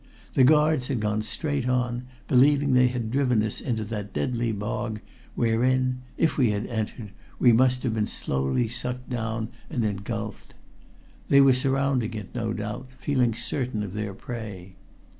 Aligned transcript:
The 0.33 0.43
guards 0.43 0.87
had 0.87 0.99
gone 0.99 1.21
straight 1.21 1.69
on, 1.69 2.07
believing 2.27 2.73
they 2.73 2.87
had 2.87 3.11
driven 3.11 3.43
us 3.43 3.61
into 3.61 3.83
that 3.83 4.13
deadly 4.13 4.51
bog 4.51 4.99
wherein, 5.35 6.01
if 6.17 6.39
we 6.39 6.49
had 6.49 6.65
entered, 6.65 7.11
we 7.37 7.53
must 7.53 7.83
have 7.83 7.93
been 7.93 8.07
slowly 8.07 8.67
sucked 8.67 9.11
down 9.11 9.49
and 9.69 9.85
engulfed. 9.85 10.55
They 11.29 11.39
were 11.39 11.53
surrounding 11.53 12.15
it, 12.15 12.33
no 12.33 12.51
doubt, 12.51 12.89
feeling 12.97 13.35
certain 13.35 13.83
of 13.83 13.93
their 13.93 14.15
prey. 14.15 14.75